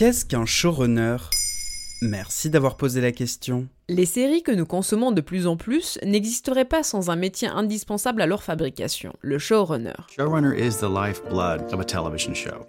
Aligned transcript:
Qu'est-ce 0.00 0.24
qu'un 0.24 0.46
showrunner? 0.46 1.18
Merci 2.00 2.48
d'avoir 2.48 2.78
posé 2.78 3.02
la 3.02 3.12
question. 3.12 3.68
Les 3.92 4.06
séries 4.06 4.44
que 4.44 4.52
nous 4.52 4.66
consommons 4.66 5.10
de 5.10 5.20
plus 5.20 5.48
en 5.48 5.56
plus 5.56 5.98
n'existeraient 6.04 6.64
pas 6.64 6.84
sans 6.84 7.10
un 7.10 7.16
métier 7.16 7.48
indispensable 7.48 8.22
à 8.22 8.26
leur 8.26 8.44
fabrication, 8.44 9.14
le 9.20 9.36
showrunner. 9.36 9.94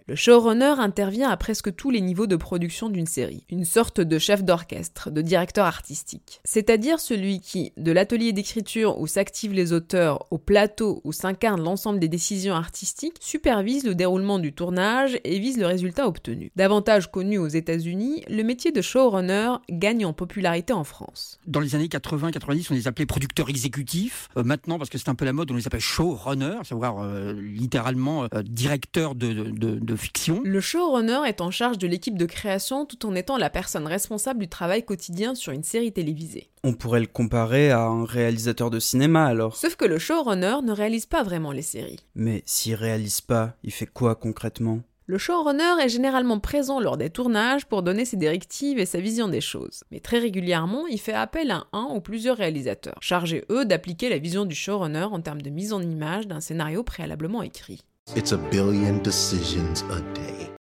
Le 0.07 0.15
showrunner 0.15 0.73
intervient 0.79 1.29
à 1.29 1.38
presque 1.38 1.75
tous 1.75 1.91
les 1.91 2.02
niveaux 2.02 2.25
de 2.25 2.35
production 2.35 2.89
d'une 2.89 3.05
série, 3.05 3.45
une 3.52 3.65
sorte 3.65 4.02
de 4.02 4.17
chef 4.17 4.43
d'orchestre, 4.43 5.11
de 5.11 5.21
directeur 5.21 5.67
artistique. 5.67 6.41
C'est-à-dire 6.43 6.99
celui 6.99 7.39
qui, 7.39 7.71
de 7.77 7.91
l'atelier 7.91 8.33
d'écriture 8.33 8.99
où 8.99 9.05
s'activent 9.05 9.53
les 9.53 9.73
auteurs 9.73 10.25
au 10.31 10.39
plateau 10.39 11.01
où 11.03 11.13
s'incarne 11.13 11.61
l'ensemble 11.61 11.99
des 11.99 12.09
décisions 12.09 12.55
artistiques, 12.55 13.17
supervise 13.19 13.83
le 13.83 13.93
déroulement 13.93 14.39
du 14.39 14.53
tournage 14.53 15.19
et 15.23 15.38
vise 15.38 15.59
le 15.59 15.67
résultat 15.67 16.08
obtenu. 16.08 16.52
Davantage 16.55 17.11
connu 17.11 17.38
aux 17.38 17.47
États-Unis, 17.47 18.23
le 18.27 18.41
métier 18.41 18.72
de 18.72 18.81
showrunner 18.81 19.58
gagne 19.69 20.03
en 20.03 20.13
popularité 20.13 20.73
en 20.73 20.83
France. 20.83 21.10
Dans 21.47 21.59
les 21.59 21.75
années 21.75 21.88
80-90, 21.88 22.67
on 22.71 22.73
les 22.73 22.88
appelait 22.88 23.05
producteurs 23.05 23.49
exécutifs. 23.49 24.29
Euh, 24.38 24.43
maintenant, 24.43 24.77
parce 24.77 24.89
que 24.89 24.97
c'est 24.97 25.09
un 25.09 25.15
peu 25.15 25.25
la 25.25 25.33
mode, 25.33 25.52
on 25.52 25.55
les 25.55 25.67
appelle 25.67 25.79
showrunners, 25.79 26.63
savoir 26.63 26.99
euh, 26.99 27.33
littéralement 27.33 28.23
euh, 28.23 28.41
directeur 28.43 29.16
de, 29.16 29.33
de, 29.33 29.95
fiction. 29.95 30.41
Le 30.43 30.61
showrunner 30.61 31.21
est 31.27 31.41
en 31.41 31.52
charge 31.52 31.77
de 31.77 31.88
l'équipe 31.88 32.17
de 32.17 32.25
création 32.25 32.85
tout 32.85 33.05
en 33.05 33.16
étant 33.16 33.38
la 33.38 33.49
personne 33.49 33.88
responsable 33.88 34.39
du 34.39 34.47
travail 34.47 34.83
quotidien 34.83 35.35
sur 35.35 35.52
une 35.52 35.63
série 35.63 35.91
télévisée. 35.91 36.49
On 36.63 36.73
pourrait 36.73 36.99
le 36.99 37.07
comparer 37.07 37.71
à 37.71 37.81
un 37.81 38.05
réalisateur 38.05 38.69
de 38.69 38.80
cinéma 38.80 39.25
alors. 39.25 39.55
Sauf 39.55 39.75
que 39.75 39.85
le 39.85 39.99
showrunner 39.99 40.57
ne 40.63 40.71
réalise 40.71 41.05
pas 41.05 41.23
vraiment 41.23 41.52
les 41.52 41.61
séries. 41.61 41.99
Mais 42.16 42.43
s'il 42.45 42.75
réalise 42.75 43.21
pas, 43.21 43.55
il 43.63 43.71
fait 43.71 43.88
quoi 43.88 44.16
concrètement? 44.16 44.81
Le 45.07 45.17
showrunner 45.17 45.81
est 45.81 45.89
généralement 45.89 46.39
présent 46.39 46.79
lors 46.79 46.97
des 46.97 47.09
tournages 47.09 47.65
pour 47.65 47.83
donner 47.83 48.05
ses 48.05 48.17
directives 48.17 48.80
et 48.80 48.85
sa 48.85 48.99
vision 48.99 49.27
des 49.27 49.41
choses, 49.41 49.83
mais 49.91 49.99
très 49.99 50.19
régulièrement, 50.19 50.88
il 50.88 50.99
fait 50.99 51.13
appel 51.13 51.52
à 51.52 51.66
un 51.73 51.88
ou 51.93 52.02
plusieurs 52.02 52.38
réalisateurs, 52.38 52.97
chargés 53.02 53.43
eux 53.49 53.66
d'appliquer 53.66 54.09
la 54.09 54.19
vision 54.19 54.45
du 54.45 54.55
showrunner 54.55 55.08
en 55.11 55.21
termes 55.21 55.41
de 55.41 55.49
mise 55.49 55.73
en 55.73 55.81
image 55.81 56.27
d'un 56.27 56.39
scénario 56.39 56.83
préalablement 56.83 57.41
écrit. 57.41 57.81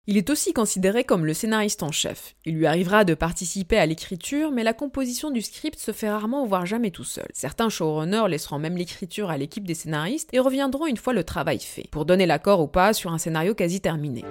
Il 0.10 0.16
est 0.16 0.30
aussi 0.30 0.54
considéré 0.54 1.04
comme 1.04 1.26
le 1.26 1.34
scénariste 1.34 1.84
en 1.84 1.92
chef. 1.92 2.36
Il 2.46 2.56
lui 2.56 2.66
arrivera 2.66 3.04
de 3.04 3.14
participer 3.14 3.78
à 3.78 3.86
l'écriture, 3.86 4.52
mais 4.52 4.64
la 4.64 4.72
composition 4.72 5.32
du 5.32 5.42
script 5.42 5.78
se 5.78 5.92
fait 5.92 6.10
rarement 6.10 6.46
voire 6.46 6.66
jamais 6.66 6.92
tout 6.92 7.04
seul. 7.04 7.28
Certains 7.34 7.68
showrunners 7.68 8.30
laisseront 8.30 8.58
même 8.58 8.78
l'écriture 8.78 9.30
à 9.30 9.38
l'équipe 9.38 9.68
des 9.68 9.74
scénaristes 9.74 10.30
et 10.32 10.40
reviendront 10.40 10.88
une 10.88 10.96
fois 10.96 11.12
le 11.12 11.26
travail 11.26 11.60
fait, 11.60 11.90
pour 11.92 12.06
donner 12.06 12.26
l'accord 12.26 12.62
ou 12.62 12.68
pas 12.68 12.94
sur 12.94 13.12
un 13.12 13.18
scénario 13.18 13.54
quasi 13.54 13.82
terminé. 13.82 14.24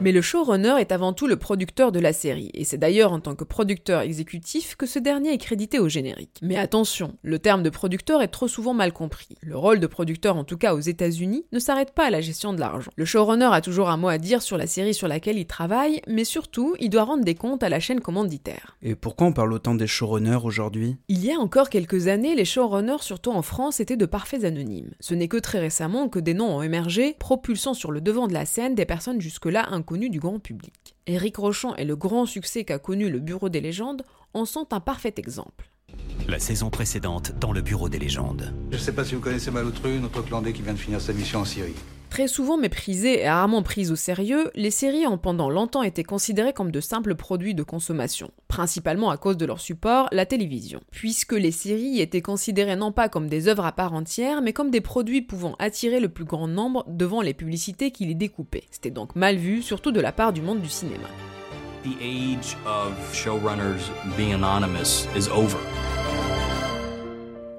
Mais 0.00 0.12
le 0.12 0.22
showrunner 0.22 0.76
est 0.78 0.92
avant 0.92 1.12
tout 1.12 1.26
le 1.26 1.36
producteur 1.36 1.92
de 1.92 1.98
la 1.98 2.12
série, 2.12 2.50
et 2.54 2.64
c'est 2.64 2.78
d'ailleurs 2.78 3.12
en 3.12 3.20
tant 3.20 3.34
que 3.34 3.44
producteur 3.44 4.00
exécutif 4.00 4.76
que 4.76 4.86
ce 4.86 4.98
dernier 4.98 5.32
est 5.32 5.38
crédité 5.38 5.78
au 5.78 5.88
générique. 5.88 6.38
Mais 6.42 6.56
attention, 6.56 7.16
le 7.22 7.38
terme 7.38 7.62
de 7.62 7.70
producteur 7.70 8.22
est 8.22 8.28
trop 8.28 8.48
souvent 8.48 8.74
mal 8.74 8.92
compris. 8.92 9.36
Le 9.42 9.56
rôle 9.56 9.80
de 9.80 9.86
producteur, 9.86 10.36
en 10.36 10.44
tout 10.44 10.56
cas 10.56 10.74
aux 10.74 10.80
États-Unis, 10.80 11.44
ne 11.52 11.58
s'arrête 11.58 11.92
pas 11.92 12.06
à 12.06 12.10
la 12.10 12.20
gestion 12.20 12.52
de 12.52 12.60
l'argent. 12.60 12.90
Le 12.96 13.04
showrunner 13.04 13.50
a 13.52 13.60
toujours 13.60 13.90
un 13.90 13.96
mot 13.96 14.08
à 14.08 14.18
dire 14.18 14.42
sur 14.42 14.56
la 14.56 14.66
série 14.66 14.94
sur 14.94 15.08
laquelle 15.08 15.38
il 15.38 15.46
travaille, 15.46 16.00
mais 16.06 16.24
surtout, 16.24 16.74
il 16.78 16.90
doit 16.90 17.04
rendre 17.04 17.24
des 17.24 17.34
comptes 17.34 17.62
à 17.62 17.68
la 17.68 17.80
chaîne 17.80 18.00
commanditaire. 18.00 18.76
Et 18.82 18.94
pourquoi 18.94 19.26
on 19.26 19.32
parle 19.32 19.52
autant 19.52 19.74
des 19.74 19.86
showrunners 19.86 20.44
aujourd'hui? 20.44 20.96
Il 21.08 21.24
y 21.24 21.32
a 21.32 21.38
encore 21.38 21.70
quelques 21.70 22.08
années, 22.08 22.34
les 22.34 22.44
showrunners, 22.44 23.02
surtout 23.02 23.32
en 23.32 23.42
France, 23.42 23.80
étaient 23.80 23.96
de 23.96 24.06
parfaits 24.06 24.44
anonymes. 24.44 24.92
Ce 25.00 25.14
n'est 25.14 25.28
que 25.28 25.36
très 25.36 25.58
récemment 25.58 26.08
que 26.08 26.18
des 26.18 26.34
noms 26.34 26.56
ont 26.56 26.62
émergé, 26.62 27.16
propulsant 27.18 27.74
sur 27.74 27.92
le 27.92 27.95
devant 28.00 28.26
de 28.28 28.32
la 28.32 28.46
scène 28.46 28.74
des 28.74 28.84
personnes 28.84 29.20
jusque-là 29.20 29.66
inconnues 29.70 30.10
du 30.10 30.20
grand 30.20 30.38
public. 30.38 30.96
Éric 31.06 31.36
Rochon 31.36 31.74
et 31.76 31.84
le 31.84 31.96
grand 31.96 32.26
succès 32.26 32.64
qu'a 32.64 32.78
connu 32.78 33.10
le 33.10 33.20
Bureau 33.20 33.48
des 33.48 33.60
légendes 33.60 34.02
en 34.34 34.44
sont 34.44 34.72
un 34.72 34.80
parfait 34.80 35.14
exemple. 35.16 35.70
La 36.28 36.38
saison 36.38 36.70
précédente 36.70 37.32
dans 37.38 37.52
le 37.52 37.62
Bureau 37.62 37.88
des 37.88 37.98
légendes. 37.98 38.52
Je 38.70 38.76
ne 38.76 38.80
sais 38.80 38.92
pas 38.92 39.04
si 39.04 39.14
vous 39.14 39.20
connaissez 39.20 39.50
Malotru, 39.50 40.00
notre 40.00 40.22
clandé 40.22 40.52
qui 40.52 40.62
vient 40.62 40.74
de 40.74 40.78
finir 40.78 41.00
sa 41.00 41.12
mission 41.12 41.40
en 41.40 41.44
Syrie. 41.44 41.74
Très 42.16 42.28
souvent 42.28 42.56
méprisées 42.56 43.20
et 43.20 43.28
rarement 43.28 43.62
prises 43.62 43.92
au 43.92 43.94
sérieux, 43.94 44.50
les 44.54 44.70
séries 44.70 45.06
ont 45.06 45.18
pendant 45.18 45.50
longtemps 45.50 45.82
été 45.82 46.02
considérées 46.02 46.54
comme 46.54 46.70
de 46.70 46.80
simples 46.80 47.14
produits 47.14 47.54
de 47.54 47.62
consommation, 47.62 48.30
principalement 48.48 49.10
à 49.10 49.18
cause 49.18 49.36
de 49.36 49.44
leur 49.44 49.60
support, 49.60 50.08
la 50.12 50.24
télévision. 50.24 50.80
Puisque 50.90 51.34
les 51.34 51.50
séries 51.50 52.00
étaient 52.00 52.22
considérées 52.22 52.74
non 52.74 52.90
pas 52.90 53.10
comme 53.10 53.28
des 53.28 53.48
œuvres 53.48 53.66
à 53.66 53.72
part 53.72 53.92
entière, 53.92 54.40
mais 54.40 54.54
comme 54.54 54.70
des 54.70 54.80
produits 54.80 55.20
pouvant 55.20 55.56
attirer 55.58 56.00
le 56.00 56.08
plus 56.08 56.24
grand 56.24 56.48
nombre 56.48 56.86
devant 56.88 57.20
les 57.20 57.34
publicités 57.34 57.90
qui 57.90 58.06
les 58.06 58.14
découpaient. 58.14 58.64
C'était 58.70 58.90
donc 58.90 59.14
mal 59.14 59.36
vu, 59.36 59.60
surtout 59.60 59.92
de 59.92 60.00
la 60.00 60.12
part 60.12 60.32
du 60.32 60.40
monde 60.40 60.62
du 60.62 60.70
cinéma. 60.70 61.08
The 61.84 62.00
age 62.00 62.56
of 62.64 62.94
showrunners 63.12 63.90
being 64.16 64.32
anonymous 64.32 65.06
is 65.14 65.28
over 65.28 65.58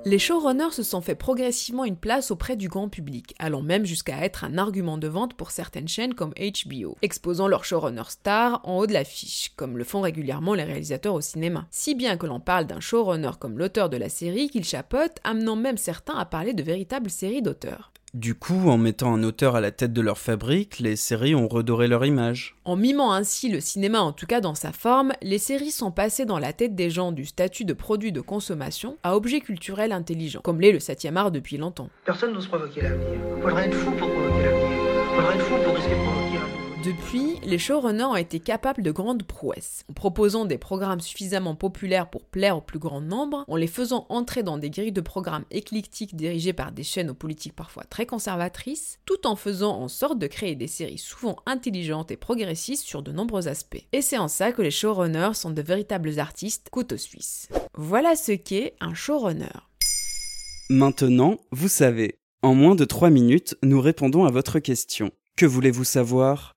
les 0.08 0.20
showrunners 0.20 0.72
se 0.72 0.84
sont 0.84 1.02
fait 1.02 1.16
progressivement 1.16 1.84
une 1.84 1.98
place 1.98 2.32
auprès 2.32 2.56
du 2.56 2.70
grand 2.70 2.88
public, 2.88 3.36
allant 3.40 3.62
même 3.62 3.86
jusqu'à 3.86 4.24
être 4.24 4.46
un 4.46 4.58
argument 4.58 4.98
de 4.98 5.10
vente 5.10 5.34
pour 5.34 5.52
certaines 5.52 5.90
chaînes 5.90 6.14
comme 6.14 6.34
HBO, 6.34 6.96
exposant 7.02 7.50
leurs 7.50 7.66
showrunners 7.66 8.12
stars 8.12 8.62
en 8.64 8.78
haut 8.78 8.88
de 8.88 8.94
l'affiche, 8.94 9.52
comme 9.58 9.78
le 9.78 9.84
font 9.84 10.00
régulièrement 10.00 10.54
les 10.54 10.64
réalisateurs 10.64 11.14
au 11.14 11.20
cinéma. 11.20 11.68
Si 11.72 11.94
bien 11.94 12.16
que 12.16 12.26
l'on 12.26 12.40
parle 12.40 12.68
d'un 12.68 12.80
showrunner 12.80 13.32
comme 13.38 13.58
l'auteur 13.58 13.90
de 13.90 13.98
la 13.98 14.08
série 14.08 14.50
qu'il 14.50 14.64
chapote, 14.64 15.20
amenant 15.26 15.58
même 15.58 15.78
certains 15.78 16.16
à 16.16 16.24
parler 16.24 16.54
de 16.54 16.64
véritables 16.64 17.10
séries 17.10 17.42
d'auteurs. 17.42 17.92
Du 18.14 18.36
coup, 18.36 18.70
en 18.70 18.78
mettant 18.78 19.14
un 19.14 19.24
auteur 19.24 19.56
à 19.56 19.62
la 19.62 19.72
tête 19.72 19.92
de 19.92 20.02
leur 20.02 20.18
fabrique, 20.18 20.80
les 20.80 20.96
séries 20.96 21.36
ont 21.36 21.48
redoré 21.48 21.88
leur 21.88 22.06
image. 22.06 22.56
En 22.64 22.78
mimant 22.78 23.12
ainsi 23.12 23.50
le 23.50 23.60
cinéma, 23.60 24.00
en 24.00 24.14
tout 24.14 24.26
cas 24.26 24.40
dans 24.40 24.56
sa 24.56 24.72
forme, 24.72 25.12
les 25.22 25.38
séries 25.38 25.72
sont 25.72 25.92
passées 25.92 26.26
dans 26.26 26.40
la 26.40 26.54
tête 26.54 26.74
des 26.74 26.90
gens 26.90 27.12
du 27.12 27.26
statut 27.26 27.66
de 27.66 27.74
produit 27.74 28.14
de 28.14 28.22
consommation 28.22 28.98
à 29.04 29.16
objet 29.16 29.42
culturel 29.42 29.92
intelligent, 29.92 30.40
comme 30.42 30.62
l'est 30.62 30.72
le 30.72 30.80
7 30.80 31.08
art 31.16 31.32
depuis 31.32 31.58
longtemps. 31.58 31.90
Personne 32.06 32.34
n'ose 32.34 32.48
provoquer 32.48 32.82
l'avenir. 32.82 33.20
Faudrait 33.42 33.68
être 33.68 33.76
fou 33.76 33.92
pour 33.92 34.10
provoquer 34.10 34.44
l'avenir. 34.44 34.68
Faudrait 35.16 35.36
être 35.36 35.46
fou 35.46 35.56
pour 35.66 35.76
risquer 35.76 35.90
de 35.92 35.96
provoquer 35.96 36.34
l'avenir. 36.36 36.57
Depuis, 36.84 37.40
les 37.44 37.58
showrunners 37.58 38.04
ont 38.04 38.16
été 38.16 38.40
capables 38.40 38.84
de 38.84 38.92
grandes 38.92 39.24
prouesses, 39.24 39.84
en 39.90 39.94
proposant 39.94 40.46
des 40.46 40.60
programmes 40.60 41.02
suffisamment 41.02 41.56
populaires 41.56 42.10
pour 42.10 42.24
plaire 42.24 42.58
au 42.58 42.62
plus 42.62 42.78
grand 42.78 43.02
nombre, 43.02 43.44
en 43.48 43.56
les 43.56 43.68
faisant 43.68 44.06
entrer 44.10 44.44
dans 44.44 44.58
des 44.58 44.70
grilles 44.70 44.92
de 44.92 45.02
programmes 45.02 45.46
éclectiques 45.50 46.16
dirigées 46.16 46.54
par 46.54 46.72
des 46.72 46.84
chaînes 46.84 47.10
aux 47.10 47.16
politiques 47.16 47.56
parfois 47.56 47.84
très 47.84 48.06
conservatrices, 48.06 49.00
tout 49.06 49.26
en 49.26 49.36
faisant 49.36 49.82
en 49.82 49.88
sorte 49.88 50.20
de 50.20 50.28
créer 50.28 50.56
des 50.56 50.68
séries 50.68 51.00
souvent 51.00 51.38
intelligentes 51.48 52.12
et 52.12 52.18
progressistes 52.18 52.86
sur 52.86 53.02
de 53.02 53.12
nombreux 53.12 53.48
aspects. 53.48 53.86
Et 53.92 54.04
c'est 54.04 54.20
en 54.20 54.28
ça 54.28 54.52
que 54.52 54.62
les 54.62 54.72
showrunners 54.72 55.34
sont 55.34 55.52
de 55.52 55.62
véritables 55.64 56.20
artistes 56.20 56.70
couteau 56.70 56.98
suisse. 56.98 57.50
Voilà 57.74 58.16
ce 58.16 58.34
qu'est 58.34 58.76
un 58.80 58.94
showrunner. 58.94 59.46
Maintenant, 60.70 61.38
vous 61.52 61.70
savez. 61.70 62.20
En 62.44 62.54
moins 62.54 62.76
de 62.76 62.86
3 62.86 63.10
minutes, 63.10 63.56
nous 63.64 63.82
répondons 63.82 64.26
à 64.26 64.32
votre 64.32 64.60
question. 64.60 65.12
Que 65.36 65.46
voulez-vous 65.46 65.84
savoir? 65.84 66.57